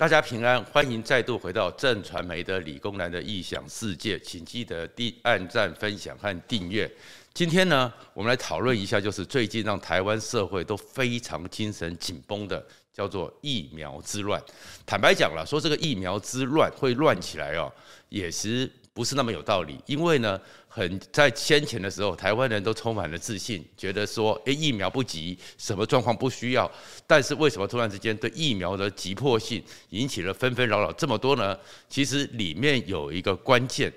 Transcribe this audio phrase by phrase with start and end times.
[0.00, 6.90] 大家平安，欢迎再度回到正传媒的理工男的异想世界，请记得点按赞、分享和订阅。
[7.34, 14.42] 今天呢，我们来讨论一下，就是最近让台湾社会都非常精神紧绷的，叫做疫苗之乱。
[14.86, 17.70] 坦白讲了，说这个疫苗之乱会乱起来哦，
[18.08, 18.72] 也是。
[18.92, 20.38] 不是那么有道理，因为呢，
[20.72, 26.70] 很在先前的时候，台湾人都充满了自信，觉得说，诶，疫苗不急，什么状况不需要。
[27.08, 31.58] 但是为什么突然之间对疫苗的急迫性引起了纷纷扰扰这么多呢？
[31.88, 33.92] 其实里面有一个关键，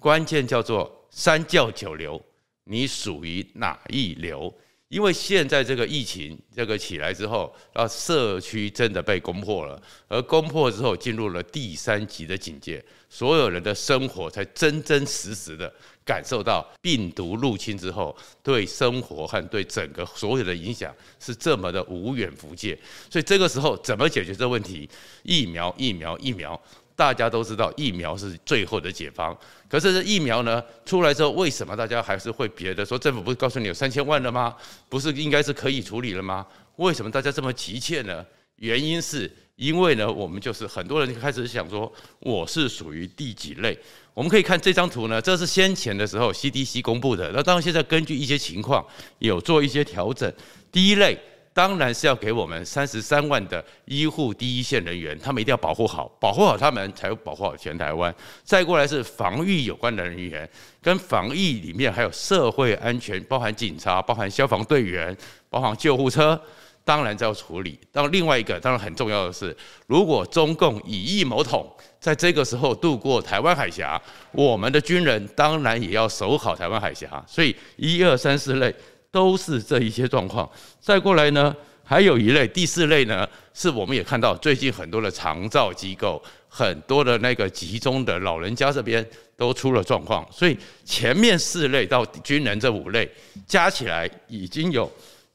[0.00, 2.20] 关键叫做三教九流，
[2.64, 4.52] 你属于哪一流？
[4.88, 15.72] 因为现在这个疫情这个起来之后，啊，社区真的被攻破了，而攻破之后进入了第三级的警戒，所有人的生活才真真实实的
[16.06, 22.78] 感受到病毒入侵之后对生活和对整个所有的影响是这么的无远弗届。
[23.10, 24.88] 所以这个时候怎么解决这问题？
[25.24, 26.58] 疫苗，疫苗，疫苗。
[26.94, 29.36] 大家都知道疫苗是最后的解方，
[29.68, 34.56] 可是这疫苗呢出来之后，为什么大家还是会别的说政府不是告诉你有三千万了吗？
[34.88, 36.46] 不是应该是可以处理了吗？
[36.76, 38.24] 为什么大家这么急切呢？
[38.56, 43.76] 原因是因为呢，我们就是很多人开始想说我是属于第几类？
[44.14, 48.86] 我们可以看这张图呢，这是先前的时候 CDC 公布的，那当然现在根据一些情况
[49.18, 50.32] 有做一些调整。
[50.70, 51.18] 第一类。
[51.56, 58.14] 当然是要给我们三十三万的医护第一线人员，他们一定要保护好，保护好他们，才有保护好全台湾。
[58.44, 60.46] 再过来是防疫有关的人员，
[60.82, 65.16] 跟防疫里面还有社会安全，包含警察、包含消防队员、
[65.48, 66.38] 包含救护车，
[66.86, 67.78] 当然就要处理。
[67.92, 69.54] 当另外一个当然很重要的是，
[69.86, 71.70] 如果中共以疫谋统，
[72.00, 74.00] 在这个时候渡过台湾海峡，
[74.32, 77.22] 我们的军人当然也要守好台湾海峡。
[77.28, 78.74] 所以一二三四类。
[79.12, 80.46] 都是这一些状况，
[80.78, 93.10] 再过来呢，还有一类，第四类呢，是我们也看到最近很多的长照机构，很多的那个集中的老人家这边都出了状况，所以前面四类到军人这五类
[93.46, 94.90] 加起来已经有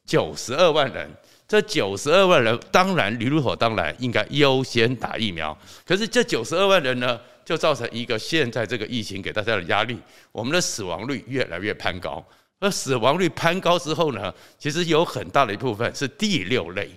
[0.06, 1.10] 九十二万人，
[1.52, 10.00] 这九十二万人当然理所当然应该优先打疫苗，可是这九十二万人呢，就造成一个现在这个疫情给大家的压力，
[10.32, 12.26] 我们的死亡率越来越攀高。
[12.62, 16.90] 而死亡率攀高之后呢，其实有很大的一部分是第六类，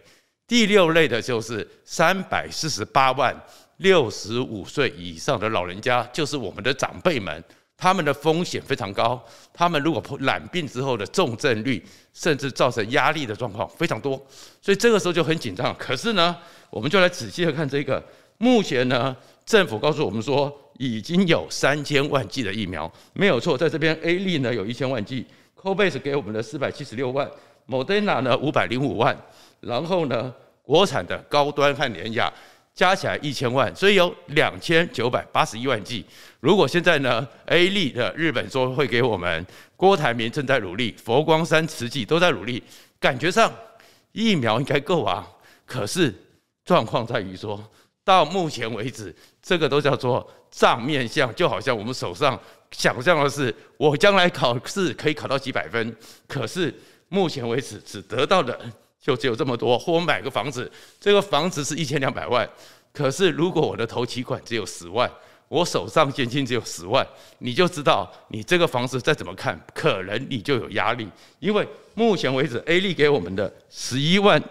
[0.46, 3.36] 第六类的就是三百四十八万
[3.78, 7.42] 六十五岁以上的老人家，就是我们的长辈们，
[7.76, 14.16] 他们的风险非常高，他们如果染病之后的重症率，甚至造成压力的状况非常多，
[14.62, 15.74] 所以这个时候就很紧张。
[15.76, 16.36] 可是呢，
[16.70, 18.02] 我们就来仔细的看这个，
[18.38, 19.14] 目前呢，
[19.44, 25.26] 政府告诉我们说已经有三千万剂的疫苗，没有错，在这边 A 粒呢有一千万剂。
[25.60, 27.28] COVAX 给我们的四百七十六万
[27.66, 29.16] ，Moderna 呢五百零五万，
[29.60, 32.32] 然后呢国产的高端和廉价
[32.74, 36.04] 加起来一千万，所以有两千九百八十一万剂。
[36.40, 39.46] 如果现在呢 A 利的日本说会给我们，
[39.76, 42.62] 郭台铭正在努力，佛光山慈济都在努力，
[42.98, 43.52] 感觉上
[44.12, 45.26] 疫苗应该够啊。
[45.64, 46.12] 可是
[46.64, 47.62] 状况在于说
[48.02, 52.38] 到目前为止，这个都叫做账面项，就好像我们手上。
[52.72, 55.96] 想象的是，我将来考试可以考到几百分，
[56.26, 56.74] 可是
[57.08, 58.58] 目前为止只得到的
[59.04, 59.78] 就只有这么多。
[59.78, 62.48] 或我买个房子，这个房子是一千两百万，
[62.90, 65.10] 可是如果我的头期款只有十万，
[65.48, 67.06] 我手上现金只有十万，
[67.40, 71.06] 你就知道你这个房子再怎么看，可能你就有压力。
[71.38, 74.42] 因为目前为止，A 利给我们的十一万、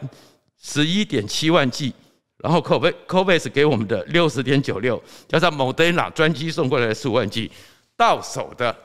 [0.62, 1.92] 十一点七万 G，，
[2.38, 7.50] 然后 COVAX 给我们的六十点九六，加上 Moderna 专机送过来的十五万 G，。
[7.96, 8.76] 到手的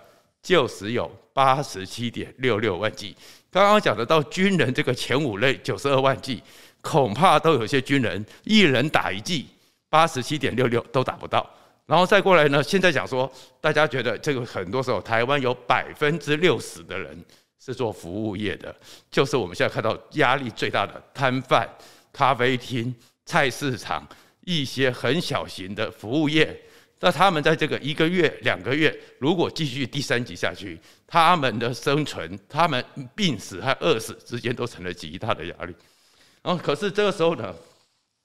[0.48, 3.14] 就只有八十七点六六万剂。
[3.50, 6.42] 刚刚讲的到军人这个前五类九十二万剂，
[6.80, 9.46] 恐怕都有些军人一人打一剂，
[9.90, 11.46] 八十七点六六都打不到。
[11.84, 17.22] 然后再过来呢，现在讲说，大家觉得这个很多时候台湾有百分之六十的人
[17.62, 18.74] 是做服务业的，
[19.10, 21.68] 就是我们现在看到压力最大的摊贩、
[22.10, 22.94] 咖啡厅、
[23.26, 24.08] 菜市场
[24.46, 26.58] 一些很小型的服务业。
[27.00, 32.84] 那他们在这个一个月、两个月，如果继续第三级下去，他们的生存、他们
[33.14, 35.72] 病死和饿死之间都成了极大的压力。
[36.42, 37.54] 然后，可是这个时候呢，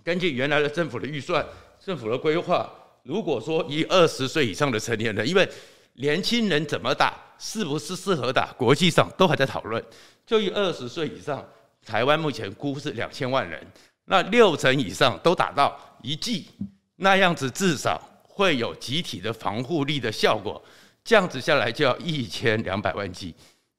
[0.03, 1.45] 根据原来的政府的预算、
[1.79, 2.67] 政府的规划，
[3.03, 5.47] 如果说以二十岁以上的成年人，因为
[5.93, 9.83] 年轻人怎么打，是不是适合打，国际上都还在讨论。
[10.25, 11.47] 就以二十岁以上，
[11.85, 13.63] 台湾目前估是两千万人，
[14.05, 16.47] 那六成以上都打到一剂，
[16.95, 18.01] 那样子至少。
[18.35, 20.61] 会有集体的防护力的效果，
[21.03, 23.33] 这样子下来就要一千两百万剂。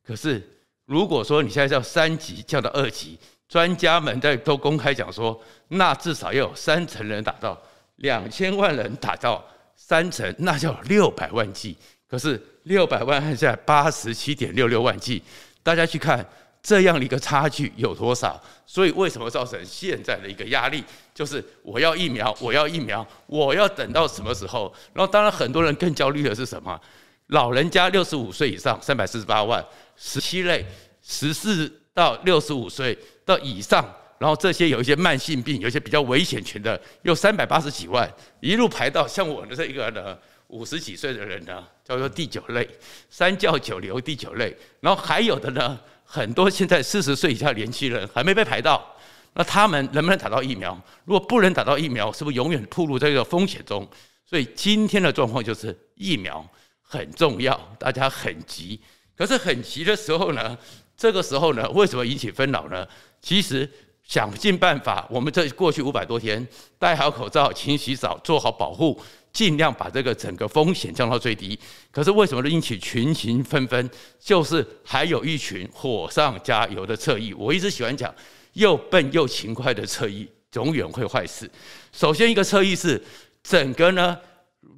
[0.06, 0.40] 可是
[0.86, 3.18] 如果说你现在叫三级降到二级，
[3.48, 7.60] 专家们在都公开讲说，那至少要有三成人打到，
[7.96, 11.76] 两千万人打到三成，那叫六百万剂。
[12.08, 15.20] 可是六百万现在八十七点六六万剂，
[15.62, 16.24] 大家去看
[16.64, 18.43] 这样的一个差距有多少？
[18.64, 20.82] 所以为什么造成现在的一个压力？
[21.14, 24.72] 就是我要疫苗，我要疫苗，我要等到什么时候？
[24.94, 26.81] 然后当然很多人更焦虑的是什么？
[27.26, 29.62] 老人家六十五岁以上三百四十八万，
[29.94, 30.64] 十七类
[31.02, 33.84] 十四到六十五岁到以上，
[34.17, 38.10] 然后这些有一些慢性病，有一些比较危险群的，有三百八十几万，
[38.40, 40.17] 一路排到像我的这一个呢。
[40.49, 42.69] 五十几岁的人呢，叫做第九类，
[43.10, 48.94] 三教九流第九类，然后还有的呢，很多现在四十岁以下年轻人还没被排到，
[49.32, 50.80] 那他们能不能打到疫苗？
[51.04, 53.88] 如果不能打到疫苗，是不是永远暴露在这个风险中？
[54.26, 56.46] 所以今天的状况就是疫苗
[56.80, 58.80] 很重要，大家很急。
[59.16, 60.56] 可是很急的时候呢，
[60.96, 62.86] 这个时候呢，为什么引起纷扰呢？
[63.20, 63.68] 其实
[64.06, 66.46] 想尽办法，我们这过去五百多天
[66.78, 69.00] 戴好口罩、勤洗澡、做好保护。
[69.32, 71.58] 尽量把这个整个风险降到最低，
[71.90, 73.90] 可是为什么引起群情纷纷？
[74.20, 77.34] 就是还有一群火上加油的侧翼。
[77.34, 78.14] 我一直喜欢讲，
[78.52, 81.50] 又笨又勤快的侧翼，永远会坏事。
[81.90, 83.02] 首先，一个侧翼是
[83.42, 84.16] 整个呢，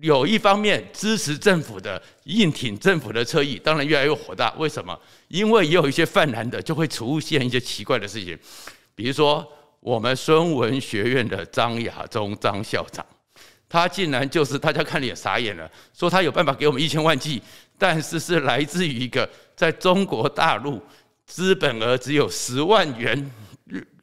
[0.00, 4.50] 有一方面支持政府的、硬挺政府的侧翼，当然越来越火大。
[4.56, 4.99] 为什么？
[5.29, 8.38] 因为也有一些泛蓝的，就会出现一些奇怪的事情，
[8.96, 9.46] 比如说
[9.78, 13.06] 我们孙文学院的张亚中张校长。
[13.69, 17.43] 他竟然就是大家看了也傻眼了，说他有办法给我们一千万计，
[17.76, 20.81] 但是是来自于一个在中国大陆
[21.26, 23.31] 资本额只有十万元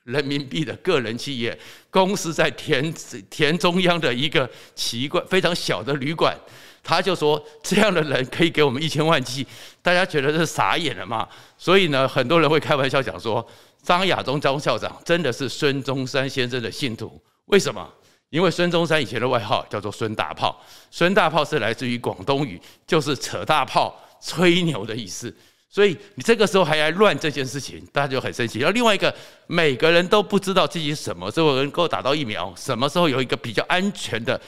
[0.03, 1.57] 人民币的个人企业
[1.89, 2.93] 公司，在田
[3.29, 6.37] 田中央的一个奇怪非常小的旅馆，
[6.83, 9.47] 他就说这样的人可以给我们一千万计，
[9.81, 11.25] 大家觉得是傻眼了嘛？
[11.57, 13.47] 所以呢，很多人会开玩笑讲说，
[13.83, 17.87] 张亚中张校长真的是孙中山先生的信徒，为什么？
[18.29, 20.59] 因为孙中山以前的外号叫做孙大炮，
[20.89, 25.31] 孙大炮是来自于广东语，就是扯大炮、吹牛的意思。
[25.69, 28.59] 所以你这个时候还来乱这件事情，大家就很生气。
[28.59, 29.13] 然后另外一个，
[29.47, 34.39] 每个人都不知道自己什么时候能够打到疫苗，什么时候有一个比较安全的、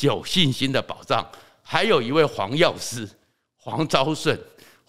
[0.00, 1.26] 有信心的保障。
[1.62, 3.08] 还有一位黄药师，
[3.56, 4.38] 黄昭顺。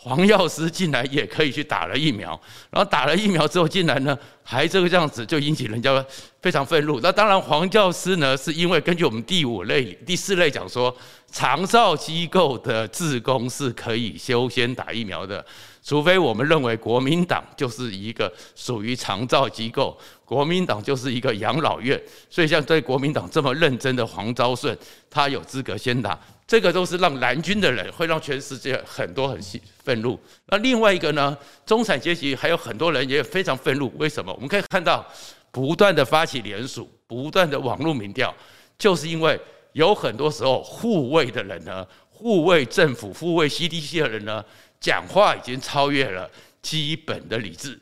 [0.05, 6.05] 黄药师竟然也可以去打了疫苗，然后打了疫苗之后，竟然呢还这个这样子，就引起人家
[6.43, 6.99] 非常愤怒。
[6.99, 10.95] 那当然，黄药师呢是因为根据我们第五类、第四类讲说，
[11.31, 15.43] 长照机构的志工是可以优先打疫苗的，
[15.83, 21.99] 除非我们认为国民党就是一个属于长照机构，国民党就是一个养老院，
[22.29, 24.77] 所以像对国民党这么认真的黄昭顺，
[25.09, 26.19] 他有资格先打。
[26.47, 29.39] 这个都是让蓝军的人会让全世界很多很
[29.83, 30.19] 愤怒。
[30.47, 33.92] 那另外一个呢，中产阶级还有很多人也非常愤怒。
[33.97, 34.31] 为什么？
[34.33, 35.06] 我们可以看到
[35.51, 38.33] 不断的发起联署，不断的网络民调，
[38.77, 39.39] 就是因为
[39.74, 44.45] 有很多时候护卫的人呢，护卫政府、护卫 CDC 的人呢，
[44.80, 46.30] 讲话已经超越了
[46.62, 47.80] 基本的理智。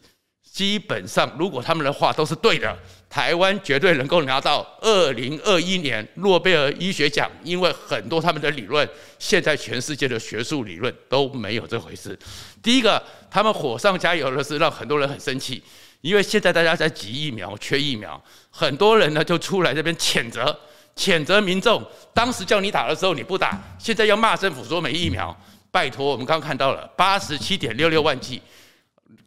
[0.54, 2.78] 基本上，如果他们的话都是对的。
[3.10, 8.88] 台湾绝对能够拿到二零二一年诺贝尔医学奖，因为很多他们的理论，
[9.20, 12.18] 现在全世界的学术理论都没有这回事。
[12.62, 15.62] 第一个，他们火上加油的是让很多人很生气，
[16.02, 20.60] 因为现在大家在挤疫苗、缺疫苗，很多人呢就出来这边谴责、
[20.96, 21.84] 谴责民众。
[22.16, 25.36] 当时叫你打的时候你不打，现在要骂政府说没疫苗。
[25.70, 28.42] 拜托，我们刚看到了八十七点六六万剂，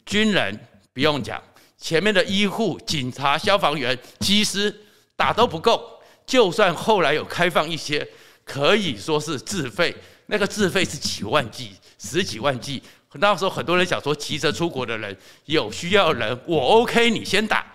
[0.04, 0.58] 军人
[0.96, 1.42] 不用讲。
[1.76, 4.74] 前面的医护、警察、消防员、机师
[5.14, 8.08] 打都不够，就算后来有开放一些，
[8.46, 9.94] 可以说是自费，
[10.28, 12.82] 那个自费是几万剂、十几万剂。
[13.18, 17.66] 那时候很多人想说，急着出国的人有需要人，我 OK，你先打。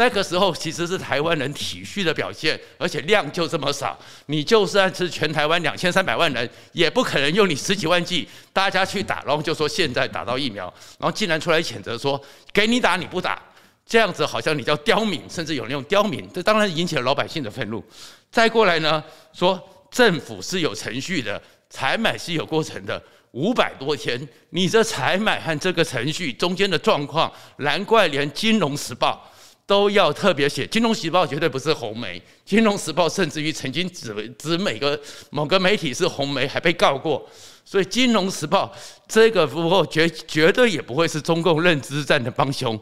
[0.00, 12.18] 那个时候其实是台湾人体恤的表现，而且量就这么少，你就算是全台湾两千三百万人，也不可能用你十几万剂，大家去打，然后就说现在打到疫苗，然后竟然出来谴责说
[12.50, 13.42] 给你打你不打，
[13.84, 17.84] 这样子好像你叫刁民，甚至有人用刁民，这当然引起了老百姓的愤怒。
[18.32, 19.04] 再过来呢，
[19.34, 21.38] 说政府是有程序的，
[21.68, 23.02] 采买是有过程的，
[23.32, 29.22] 五百多天，你这采买和这个程序中间的状况，难怪连《金融时报》。
[29.70, 35.00] 都要特别写，《金融时报》绝对不是红媒，《金融时报》甚至于曾经指指每个
[35.30, 37.24] 某个媒体是红媒，还被告过，
[37.64, 38.66] 所以《金融时报》
[39.06, 42.76] 这个不过绝绝对也不会是中共认知战的帮凶。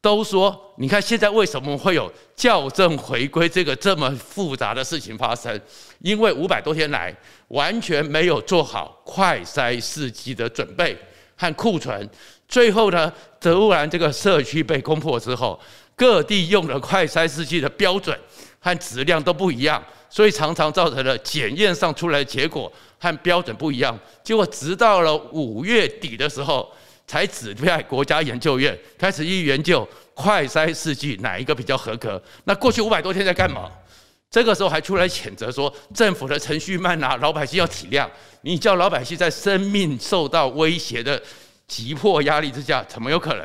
[0.00, 5.60] 都说，你看现在为什么会有校正回归这个这么复杂的事情发生？
[6.00, 7.16] 因为五百多天来
[7.48, 10.98] 完全没有做好快筛试剂的准备
[11.36, 12.10] 和库存，
[12.48, 15.56] 最后呢，德乌兰这个社区被攻破之后。
[16.02, 18.18] 各地用的快筛试剂的标准
[18.58, 19.80] 和质量都不一样，
[20.10, 23.96] 所以常常造成了检验上出来的结果和标准不一样。
[24.24, 26.68] 结果直到了五月底的时候，
[27.06, 32.20] 才指派国家研究院开始去研究快筛试剂哪一个比较合格。
[32.42, 33.70] 那过去五百多天在干嘛？
[34.28, 38.10] 这个时候还出来谴责说政府的程序慢啊，老百姓要体谅。
[38.40, 41.22] 你叫老百姓在生命受到威胁的
[41.68, 43.42] 急迫压力之下，怎么有可能？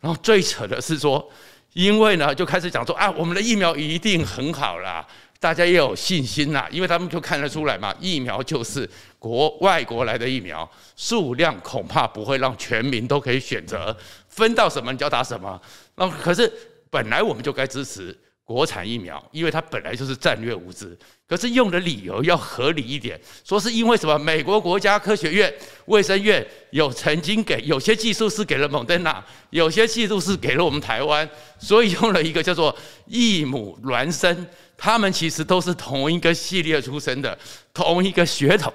[0.00, 1.28] 然后最扯的是说，
[1.72, 5.06] 因为呢，就开始讲说啊，我们的疫苗一定很好啦，
[5.38, 13.96] 大家要有信心啦，因为他们就看得出来嘛，疫苗就是国外国来的疫苗，数量恐怕不会让全民都可以选择，
[14.28, 15.60] 分到什么你就要打什么。
[15.96, 16.52] 那可是
[16.90, 18.16] 本来我们就该支持。
[18.48, 24.18] 国产疫苗，因为它本来就是战略物资，可是用的理由要合理一点，说是因为什么？
[24.18, 25.52] 美国国家科学院
[25.84, 31.28] 卫生院有曾经给有些技术是给了蒙德纳，有些技术是给了我们台湾，
[31.58, 32.74] 所以用了一个叫做
[33.04, 34.46] 异母孪生，
[34.78, 37.38] 他们其实都是同一个系列出身的，
[37.74, 38.72] 同一个血统，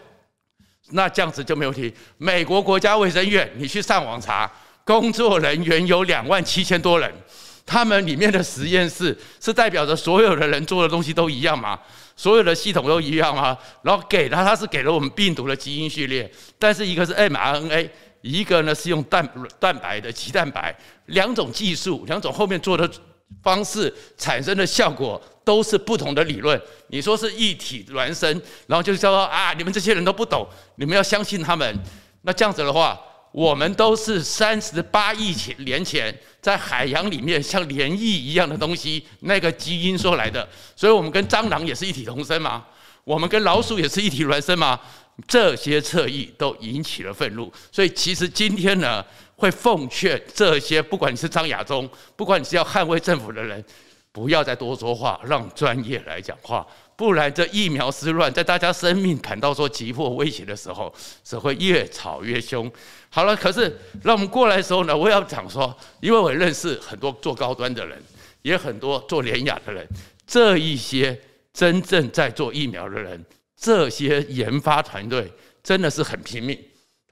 [0.91, 1.91] 那这样子就没问题。
[2.19, 4.51] 美国国家卫生院，你去上网查，
[4.85, 7.11] 工作人员有两万七千多人。
[7.65, 11.79] 他们里面的实验室是代表着所有的人做的东西都一样吗？
[12.15, 13.57] 所有的系统都一样吗？
[13.81, 16.29] 然后给他，他是给了我们病毒的基因序列，
[16.59, 17.89] 但是一个是 mRNA，
[18.21, 19.27] 一个呢是用蛋
[19.59, 20.75] 蛋白的鸡蛋白，
[21.07, 22.87] 两种技术，两种后面做的
[23.41, 26.61] 方式产生的效果都是不同的理论。
[26.89, 28.29] 你说是一体孪生，
[28.67, 31.79] 然后就是说啊，你们这些人都不懂，你们要相信他们。
[32.21, 32.99] 那这样子的话。
[33.33, 42.63] 我们都是三十八亿前年前在海洋里面像涟漪一样的东西，那个基因说来的，所以我们跟蟑螂也是一体同生吗？
[43.03, 44.79] 我们跟老鼠也是一体孪生吗？
[45.27, 49.03] 这些侧翼都引起了愤怒，所以其实今天呢，
[49.35, 53.63] 会奉劝这些不管你是张亚中，不管你是要捍卫政府的人，
[54.13, 56.65] 不要再多说话，让专业来讲话。
[56.95, 60.93] 不然，这疫苗之乱，在大家生命感到说急迫威胁的时候，
[61.23, 62.71] 只会越吵越凶。
[63.09, 67.99] 好了，可是让我们过来的时候呢，我要讲说，因为我认识很多做高端的人，
[68.43, 69.85] 也很多做联雅的人，
[70.27, 71.19] 这一些
[71.51, 73.25] 真正在做疫苗的人，
[73.57, 76.57] 这些研发团队真的是很拼命，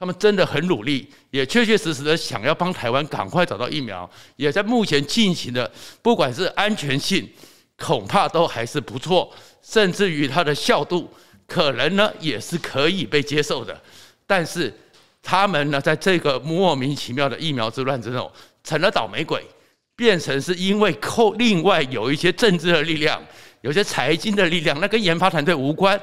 [0.02, 5.70] 他们真的很努力，也确确实实的想要帮台湾赶快找到疫苗，也在目前进行的，
[6.02, 7.30] 不管是安全性，
[7.78, 9.32] 恐怕都还是不错。
[9.62, 11.08] 甚至于它的效度
[11.46, 13.80] 可能呢也是可以被接受的，
[14.26, 14.76] 但是
[15.22, 18.28] 他们呢在这个莫名其妙的疫苗之乱之中
[18.64, 19.46] 成了倒霉鬼，
[19.94, 23.22] 变成是因为扣另外有一些政治的力量，
[23.60, 25.96] 有些财经的力量，那跟研发团队无关，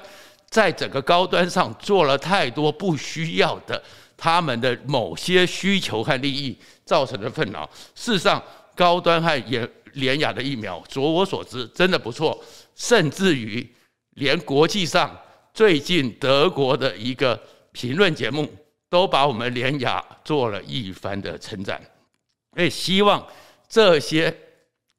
[0.50, 3.82] 在整个高端上做了太多不需要的，
[4.18, 7.70] 他们的某些需求和利益造成的困扰。
[7.96, 8.42] 事实上，
[8.76, 12.44] 高端和研联雅的疫苗，据我所知，真的不错。
[12.76, 13.68] 甚至于，
[14.16, 15.16] 连国际上
[15.54, 17.40] 最近德国的一个
[17.72, 18.52] 评论节目
[18.90, 21.82] 都把我们联雅做了一番的称赞。
[22.56, 23.26] 也希望
[23.68, 24.36] 这些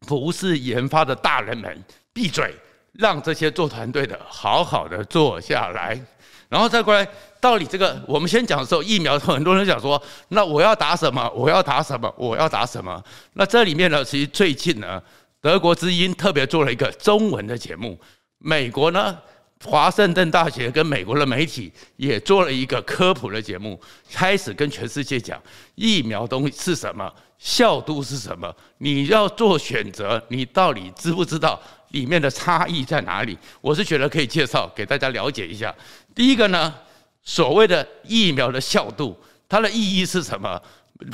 [0.07, 2.55] 不是研发的大人们闭嘴，
[2.93, 6.01] 让这些做团队的好好的坐下来，
[6.49, 7.07] 然后再过来。
[7.41, 11.27] 到底这个，我们先讲的时候，疫苗很多人讲说，那我要打什么？
[11.35, 12.13] 我要打什么？
[12.19, 13.03] 我要打什么？
[13.33, 15.03] 那这里面呢，其实最近呢。
[15.43, 17.99] 德国之音特别做了一个中文的节目，
[18.37, 19.17] 美国呢，
[19.65, 23.81] 华盛顿大学跟美国的媒体也做了一个科普的节目，
[24.13, 25.43] 开始跟全世界讲
[25.77, 31.59] 疫苗东西是什么，效度是什么，你要做选择，你到底知不知道
[31.91, 33.39] 里面的差异在哪里？
[33.61, 35.75] 我是觉得可以介绍给大家了解一下。
[36.15, 36.75] 第一个呢，
[37.23, 39.17] 所谓的疫苗的效度，
[39.49, 40.61] 它的意义是什么？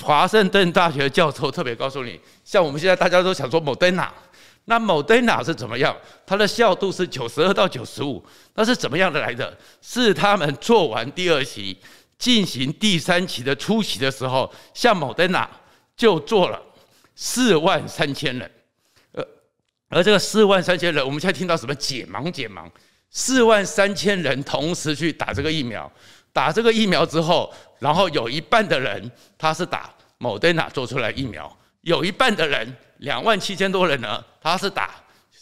[0.03, 4.13] 华盛顿大学教授特别告诉你，像我们现在大家都想说莫德纳，
[4.65, 5.97] 那莫德纳是怎么样？
[6.27, 8.21] 它的效度是九十二到九十五，
[8.55, 9.57] 那是怎么样的来的？
[9.81, 11.79] 是他们做完第二期，
[12.19, 15.49] 进行第三期的初期的时候，像莫德纳
[15.97, 16.61] 就做了
[17.15, 18.51] 四万三千人，
[19.89, 22.69] 而这个四万三千人，我们现在听到什么解盲解盲，
[23.11, 25.91] 四万三千人同时去打这个疫苗。
[26.33, 31.51] 打这个疫苗之后，然后有一半的人他是打莫德纳做出来疫苗，
[31.81, 34.97] 有一半的人两万七千多人呢，他是打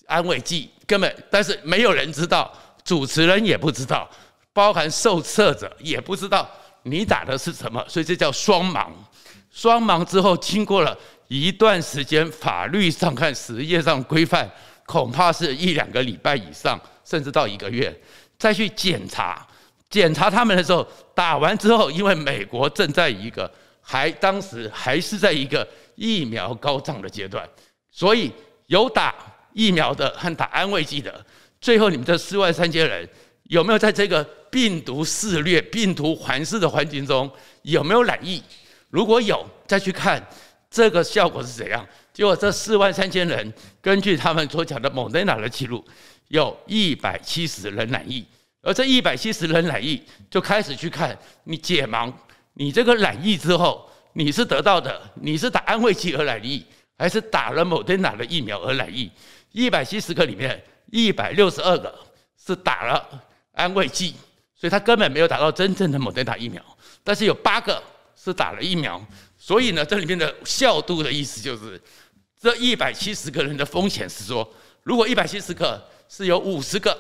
[0.06, 2.52] 安慰剂，根本但是没有人知道，
[2.84, 4.08] 主持人也不知道，
[4.52, 6.48] 包含受测者也不知道
[6.84, 8.86] 你打的是什么，所以这叫双盲。
[9.50, 10.96] 双盲之后，经过了
[11.28, 14.50] 一段时间，法律上看实业上规范，
[14.87, 17.95] 恐怕是一两个礼拜以上，甚至到一个月，
[18.38, 19.47] 再去检查。
[19.90, 23.50] 检查他们的时候，打完之后，因为美国正在一个
[23.81, 27.49] 还当时还是在一个疫苗高涨的阶段，
[27.90, 28.33] 所以
[28.66, 29.14] 有打
[29.52, 31.25] 疫苗的和打安慰剂的，
[31.61, 33.09] 最后你们这四万三千人
[33.45, 37.31] 有没有在这个病毒肆虐、病毒环视的环境中
[37.62, 38.43] 有没有染疫？
[38.90, 40.21] 如果有，再去看
[40.75, 41.87] 这个效果是怎样。
[42.12, 45.85] 结果这四万三千人，根据他们所讲的莫德纳的记录，
[46.28, 48.26] 有一百七十人染疫，
[48.61, 52.12] 而这一百七十人染疫，就开始去看你解盲，
[52.54, 56.66] 你这个染疫之后，你是得到的，你是打安慰剂而染疫，
[56.99, 59.09] 还是打了莫德纳的疫苗而染疫？
[59.52, 61.95] 一百七十个里面，一百六十二个
[62.45, 64.16] 是打了安慰剂，
[64.57, 66.61] 所以他根本没有打到真正的莫德纳疫苗。
[67.04, 67.81] 但是有八个
[68.16, 69.00] 是打了疫苗，
[69.46, 71.78] 所以呢，这里面的效度的意思就是，
[72.40, 74.50] 这一百七十个人的风险是说，
[74.84, 76.98] 如果一百七十个是有五十个，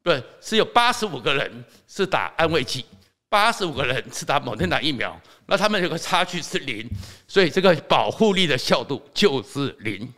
[0.00, 2.84] 不是有八十五个人是打安慰剂，
[3.28, 6.88] 八十五个人是打莫德纳疫苗，那他们有个差距是零，
[7.26, 10.08] 所以这个保护力的效度就是零。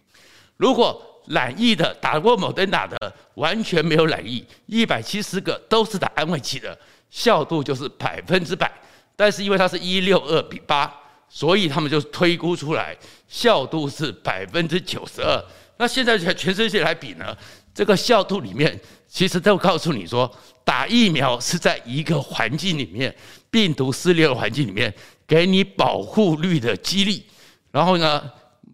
[0.59, 8.71] 如果染疫的打过莫德纳的完全没有染疫，一百七十个都是打安慰剂的，效度就是百分之百。
[9.17, 10.93] 但是因为它是一六二比八，
[11.35, 12.95] 所以他们就推估出来
[13.27, 15.43] 效度是百分之九十二。
[15.79, 17.35] 那现在全全世界来比呢，
[17.73, 20.31] 这个效度里面其实都告诉你说，
[20.63, 23.17] 打疫苗是在一个环境里面，
[23.51, 24.93] 病毒肆虐的环境里面
[25.27, 27.25] 给你保护率的激励。
[27.71, 28.31] 然后呢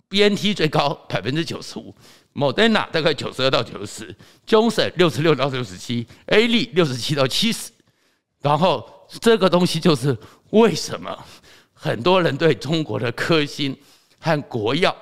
[0.08, 1.94] ，BNT 最高百分之九十五。
[2.32, 7.70] 莫德纳大概九十二到九十，强生六十六到六十七，A 利六十七到七十。
[8.42, 8.84] 然后
[9.20, 10.16] 这个东西就是
[10.50, 11.16] 为什么
[11.80, 13.76] 很多人对中国的科兴
[14.18, 14.94] 和国药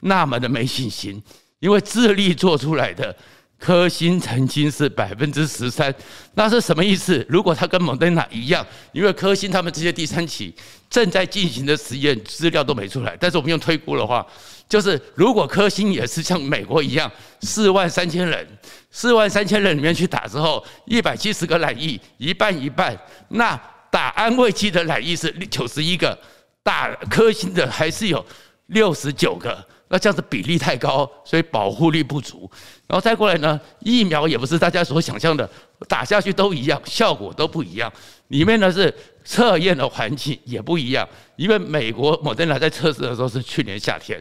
[0.00, 1.20] 那么的没信心，
[1.58, 3.14] 因为智利做出来的。
[3.56, 5.94] 科兴曾经是百分之十三，
[6.34, 7.24] 那是什么意思？
[7.30, 10.54] 如果它跟莫德纳一样，因为科兴他们这些第三期
[10.90, 14.26] 正在进行的实验资料都没出来，但是我们用推估的话，
[14.68, 18.46] 就是如果科兴也是像美国一样，四万三千人，
[18.90, 22.94] 四万三千人里面去打之后，一百七十个染疫，一半一半，
[23.28, 23.58] 那
[23.94, 26.18] 打安慰剂的染疫是九十一个，
[26.64, 28.26] 打科兴的还是有
[28.66, 29.64] 六十九个。
[29.86, 32.50] 那这样子比例太高，所以保护力不足。
[32.88, 35.48] 然后再过来呢，疫苗也不是大家所想象的，
[35.86, 37.92] 打下去都一样，效果都不一样。
[38.28, 38.92] 里面呢是
[39.24, 44.20] 测验的环境也不一样，因为美国莫德纳在测试的时候是去年夏天，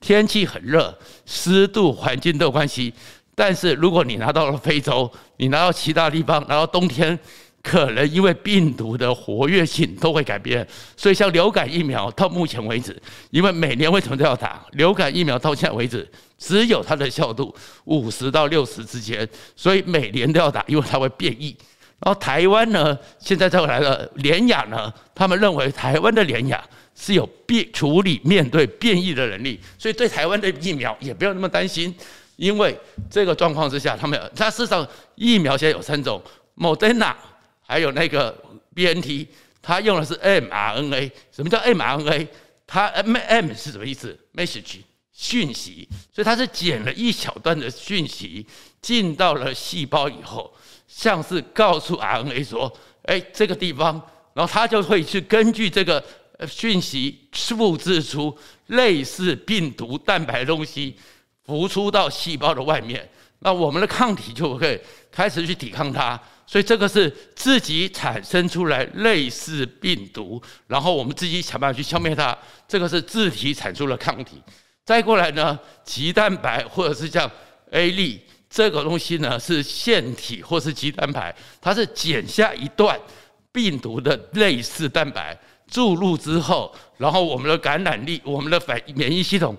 [0.00, 2.94] 天气很热，湿度环境都有关系。
[3.34, 7.18] 但是如果你拿到了非洲，你拿到其他地方，拿到冬天。
[7.68, 12.96] 可能因为病毒的活跃性都会改变，所以像流感疫苗到目前为止，
[13.28, 15.38] 因为每年为什么都要打流感疫苗？
[15.38, 17.54] 到现在为止，只有它的效度
[17.84, 21.54] 五十到六十之间，所以每年都要打，因为它会变异。
[22.00, 31.94] 然后台湾呢，现在再来了联雅呢，他们认为台湾的联雅是有变处理面对变异的能力，所以对台湾的疫苗也不要那么担心，
[32.36, 32.74] 因为
[33.10, 36.22] 这个状况之下，他们它事实上疫苗现在有三种，
[36.54, 37.14] 莫德纳。
[37.68, 38.34] 还有那个
[38.74, 39.26] BNT，
[39.60, 41.12] 它用的是 mRNA。
[41.30, 42.26] 什么叫 mRNA？
[42.66, 44.78] 它 M M 是什么意思？Message
[45.12, 48.46] 讯息，所以它是剪了一小段的讯息
[48.80, 50.50] 进到了细胞以后，
[50.86, 54.00] 像是告诉 RNA 说：“哎，这个地方。”
[54.32, 56.02] 然后它就会去根据这个
[56.48, 58.34] 讯息复制出
[58.68, 60.96] 类似病毒蛋白的东西，
[61.44, 63.06] 浮出到细胞的外面。
[63.40, 66.20] 那我们的抗体就会开始去抵抗它。
[66.46, 72.36] 所以这个是自己产生出来类似病毒，然后我们自己想办法去消灭它。
[72.66, 74.42] 这个是自体产出的抗体。
[74.82, 77.30] 再过来呢，棘蛋白或者是像
[77.72, 82.98] A 粒这个东西呢，是腺体或是棘蛋白，它是剪下一段
[83.52, 89.54] 病毒的类似蛋白注入之后，然后我们的感染力、我们的反免疫系统。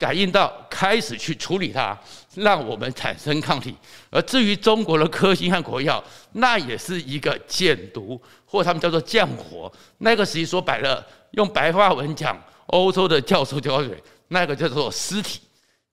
[0.00, 1.96] 感应到开始去处理它，
[2.34, 3.76] 让我们产生抗体。
[4.08, 9.70] 而至于中国的科兴和国药，那也是一个减毒，或他们叫做降活。
[9.98, 15.40] 那个实际说白了，用白话文讲，欧洲的教授教学，那个叫做尸体，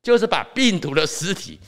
[0.01, 1.59] 就是把病毒的尸体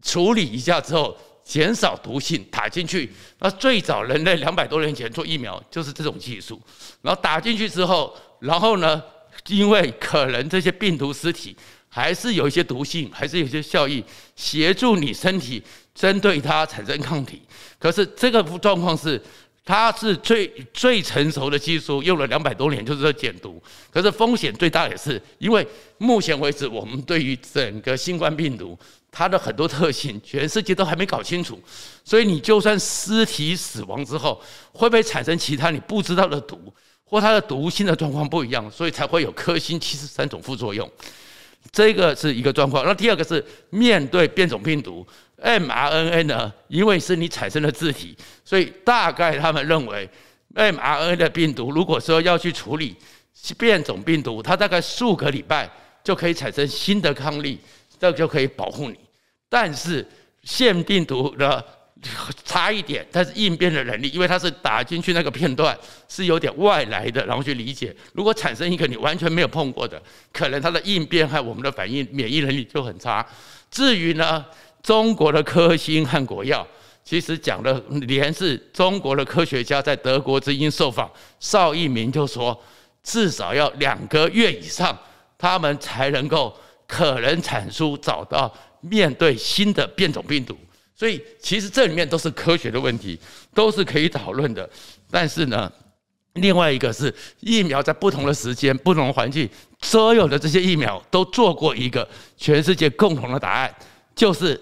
[0.00, 3.12] 处理一下之后，减少毒性，打进去。
[3.40, 6.62] 那最早人类两百多年前做疫苗就是这种技术。
[7.02, 9.02] 然后打进去之后，然后呢？
[9.48, 11.56] 因为可能这些病毒尸体
[11.88, 14.04] 还是有一些毒性，还是有一些效益，
[14.34, 15.62] 协助你身体
[15.94, 17.42] 针对它产生抗体。
[17.78, 19.20] 可是这个状况是，
[19.64, 23.62] 它是最最成熟的技术，用了两百多年，就是在减毒。
[23.90, 25.66] 可是风险最大也是，因为
[25.98, 28.78] 目前为止，我们对于整个新冠病毒
[29.10, 31.60] 它的很多特性，全世界都还没搞清楚。
[32.04, 34.40] 所以你就算尸体死亡之后，
[34.72, 36.72] 会不会产生其他你不知道的毒？
[37.06, 40.90] 或它的毒性的状况不一样，所以才会有科兴七十三种副作用。
[41.72, 42.84] 这个是一个状况。
[42.84, 45.06] 那第二个是面对变种病毒
[45.42, 50.08] mRNA 呢，因为是你产生的自体，所以大概他们认为
[50.54, 52.96] mRNA 的病毒如果说要去处理
[53.58, 55.70] 变种病毒，它大概数个礼拜
[56.02, 57.58] 就可以产生新的抗力，
[57.98, 58.96] 这就可以保护你。
[59.48, 60.06] 但是
[60.44, 61.64] 腺病毒的
[62.44, 65.76] 差一点，但是应变的能力，因为它是打进去那个片段
[66.08, 67.94] 是有点外来的，然后去理解。
[68.12, 70.00] 如果产生一个你完全没有碰过的，
[70.32, 73.26] 可能它的应变和我们的反应免疫能力就很差。
[73.70, 74.44] 至于呢，
[74.82, 76.66] 中国的科兴和国药，
[77.02, 82.62] 其实讲的连是中国的科学家在德国之音受访，邵一鸣就说，
[83.02, 84.96] 至少要两个月以上，
[85.38, 86.56] 他们才能够
[86.86, 90.56] 可能产出找到面对新的变种病毒。
[90.96, 93.18] 所以其实这里面都是科学的问题，
[93.54, 94.68] 都是可以讨论的。
[95.10, 95.70] 但是呢，
[96.32, 99.46] 另外一个是疫苗在不同的时间、不同的环境，
[99.82, 103.74] 所有的这些疫苗都做过一个全世界共同的答案，
[104.14, 104.58] 就是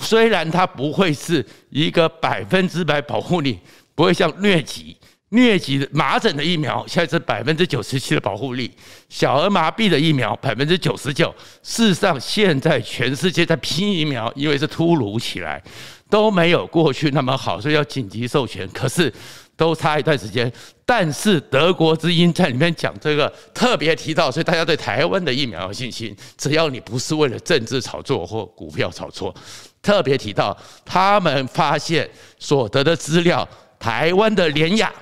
[0.00, 3.60] 虽然它不会是一个百分之百保护你，
[3.94, 4.96] 不会像疟疾。
[5.34, 8.70] 疟疾的麻疹的疫苗现在是百分之九十七的保护力，
[9.08, 11.34] 小儿麻痹的疫苗百分之九十九。
[11.62, 15.60] 事实上，现在全世界在拼疫苗，因为是突如其来，
[16.08, 18.68] 都没有过去那么好，所以要紧急授权。
[18.72, 19.12] 可是
[19.56, 20.50] 都差一段时间。
[20.86, 26.16] 但是德国之音在里面讲这个特别提到，所以大家对台湾的疫苗有信心。
[26.38, 29.34] 只要你不是为了政治炒作或股票炒作，
[29.82, 33.48] 特别提到他们发现所得的资料，
[33.80, 34.92] 台湾的联亚。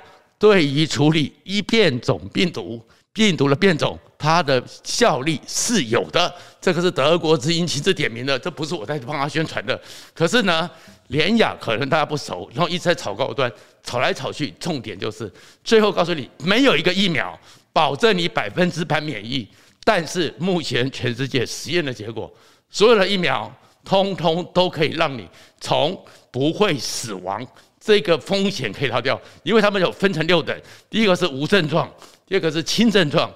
[0.43, 6.35] 对于处理一变种病毒，病毒的变种，它的效力是有的。
[6.61, 9.81] 这个是德国之音亲自点名的，这不是我在帮他宣传的。
[10.13, 10.69] 可是呢，
[11.07, 13.49] 联雅可能大家不熟，然后一直在炒高端，
[13.85, 17.39] 炒来炒去，重点就是最后告诉你，没有一个疫苗
[17.73, 19.47] 保证你百分之百免疫。
[19.85, 22.29] 但是目前全世界实验的结果，
[22.69, 23.49] 所有的疫苗
[23.85, 25.29] 通通都可以让你
[25.61, 25.97] 从
[26.33, 27.47] 不会死亡。
[27.85, 30.57] 这个风险可以逃掉，因为他们有分成六等，
[30.89, 31.93] 第一个是无症状，
[32.25, 33.29] 第二个是轻症状、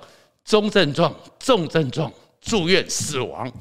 [0.44, 3.52] 中症状、重症状、住院、死亡。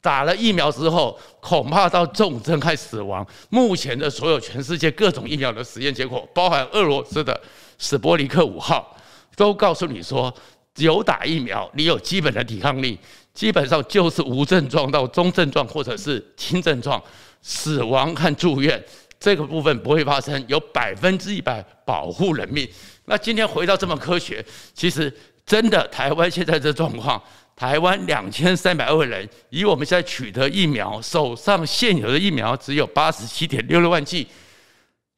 [0.00, 3.26] 打了疫苗之后，恐怕到重症还死亡。
[3.50, 7.38] 目前的所有全世界各种疫苗的实验结果，包含俄罗斯的
[7.76, 8.96] 史波尼克五号，
[9.36, 10.34] 都告诉你说，
[10.76, 12.98] 有打疫苗，你有基本的抵抗力，
[13.34, 17.02] 基本上就是无症状到中症状或者是轻症状，
[17.42, 18.82] 死亡和住院。
[19.20, 22.68] 这个部分不会发生，有百分之一百保护人命。
[23.04, 27.22] 那今天回到这么科学，其实真的台湾现在这状况，
[27.54, 34.26] 台湾两千三百万人，以我们现在取得疫苗，手上现有的疫苗只有八十七点六六万剂，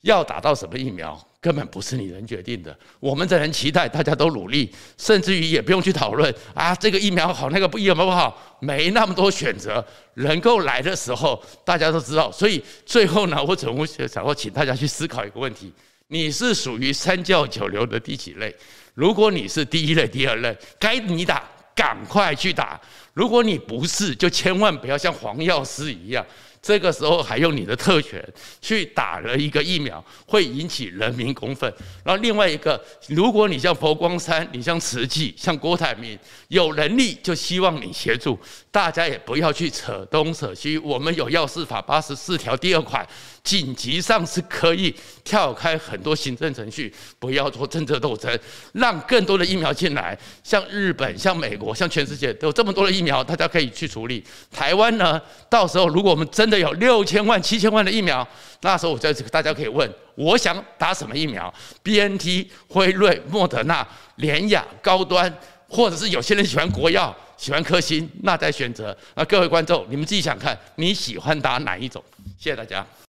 [0.01, 1.17] 要打到什么疫苗？
[1.43, 12.31] 根本不是你能决定的，我们只能期待大家都努力，甚至于也不用去讨论啊，这个疫苗好，那个不疫苗不好，没那么多选择，能够来的时候大家都知道。
[12.31, 15.73] 所以最后呢，我总想说，请大家去思考一个问题：
[16.07, 18.55] 你是属于三教九流的第几类？
[18.95, 21.43] 如果你是第一类、第二类，该你打，
[21.75, 22.81] 赶快去打；
[23.15, 26.25] 如果你不是，就千万不要像黄药师一样。
[26.63, 28.25] 这个时候还用你的特权
[28.61, 31.69] 去打了一个疫苗，会引起人民公愤。
[32.05, 38.39] 然后另外一个，如果你像佛光山，你像慈济，像郭台铭，有能力就希望你协助，
[38.71, 40.79] 大家也不要去扯东扯西。
[40.79, 43.05] 我们有药事法八十四条第二款。
[43.45, 48.39] 紧急上是可以跳开很多行政程序，不要做政治斗争，
[48.73, 50.17] 让更多的疫苗进来。
[50.45, 54.23] 像日本、像美国、像全世界都有这么多的疫苗，大家可以去处理。
[54.51, 58.27] 台湾呢，到时候如果我们真的有六千万、七千万的疫苗，
[58.61, 61.53] 那时候我在这个大家可以问，我想打什么疫苗
[61.83, 65.33] ？BNT、辉瑞、莫德纳、联亚、高端，
[65.69, 68.97] 或者是有些人喜欢国药、喜欢科兴，那再选择。
[69.17, 72.01] 那各位观众，你们自己想看，你喜欢打哪一种？
[72.39, 72.87] 谢谢大家。